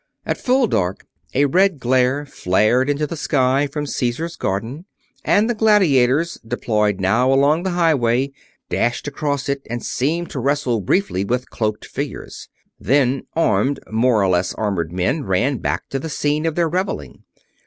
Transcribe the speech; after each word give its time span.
At 0.25 0.39
full 0.39 0.65
dark, 0.65 1.05
a 1.35 1.45
red 1.45 1.79
glare 1.79 2.25
flared 2.25 2.89
into 2.89 3.05
the 3.05 3.15
sky 3.15 3.67
from 3.67 3.85
Caesar's 3.85 4.35
garden 4.35 4.85
and 5.23 5.47
the 5.47 5.53
gladiators, 5.53 6.39
deployed 6.43 6.99
now 6.99 7.31
along 7.31 7.61
the 7.61 7.69
highway, 7.77 8.31
dashed 8.67 9.07
across 9.07 9.47
it 9.47 9.61
and 9.69 9.85
seemed 9.85 10.31
to 10.31 10.39
wrestle 10.39 10.81
briefly 10.81 11.23
with 11.23 11.51
cloaked 11.51 11.85
figures. 11.85 12.49
Then 12.79 13.27
armed, 13.35 13.79
more 13.91 14.23
or 14.23 14.27
less 14.29 14.55
armored 14.55 14.91
men 14.91 15.23
ran 15.25 15.59
back 15.59 15.87
to 15.89 15.99
the 15.99 16.09
scene 16.09 16.47
of 16.47 16.55
their 16.55 16.67
reveling. 16.67 17.21